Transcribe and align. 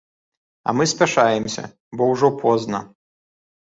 А 0.67 0.75
мы 0.77 0.87
спяшаемся, 0.93 1.69
бо 1.95 2.11
ўжо 2.17 2.35
позна. 2.43 2.87